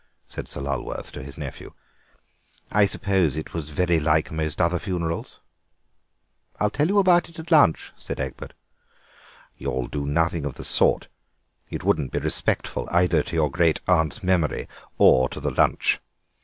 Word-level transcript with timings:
said 0.27 0.47
Sir 0.47 0.61
Lulworth 0.61 1.11
to 1.11 1.21
his 1.21 1.37
nephew; 1.37 1.73
"I 2.71 2.87
suppose 2.87 3.37
it 3.37 3.53
was 3.53 3.69
very 3.69 3.99
like 3.99 4.31
most 4.31 4.59
other 4.59 4.79
funerals?" 4.79 5.39
"I'll 6.59 6.71
tell 6.71 6.87
you 6.87 6.95
all 6.95 7.01
about 7.01 7.29
it 7.29 7.37
at 7.37 7.51
lunch," 7.51 7.93
said 7.97 8.19
Egbert. 8.19 8.53
"You'll 9.59 9.85
do 9.85 10.07
nothing 10.07 10.43
of 10.43 10.55
the 10.55 10.63
sort. 10.63 11.07
It 11.69 11.83
wouldn't 11.83 12.11
be 12.11 12.17
respectful 12.17 12.89
either 12.91 13.21
to 13.21 13.35
your 13.35 13.51
great 13.51 13.79
aunt's 13.87 14.23
memory 14.23 14.67
or 14.97 15.29
to 15.29 15.39
the 15.39 15.51
lunch. 15.51 15.99